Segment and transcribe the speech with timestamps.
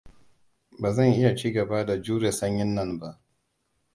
[0.79, 3.21] Ba zan iya ci gaba da jure sanyin nan ba.